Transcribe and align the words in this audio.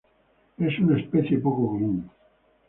Es 0.57 0.79
una 0.79 0.97
especie 0.99 1.37
poco 1.37 1.67
común. 1.67 2.09